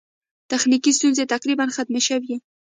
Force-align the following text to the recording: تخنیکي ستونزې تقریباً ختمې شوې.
تخنیکي 0.51 0.91
ستونزې 0.97 1.23
تقریباً 1.33 1.65
ختمې 1.75 2.01
شوې. 2.07 2.35